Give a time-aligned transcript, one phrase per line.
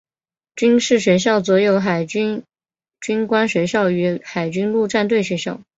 [0.55, 2.41] 军事学校则有海军
[2.99, 5.61] 军官学校与海军陆战队学校。